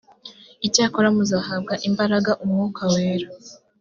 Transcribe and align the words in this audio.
icyakora 0.67 1.07
muzahabwa 1.15 1.73
imbaraga 1.87 2.31
umwuka 2.43 2.81
wera 2.93 3.27